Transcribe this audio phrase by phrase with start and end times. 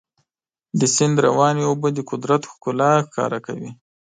[0.79, 3.69] د سیند روانې اوبه د قدرت ښکلا ښکاره کوي.